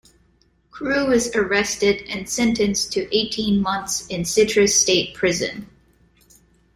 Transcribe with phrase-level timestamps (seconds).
[0.71, 5.69] Crewe is arrested and sentenced to eighteen months in Citrus State Prison.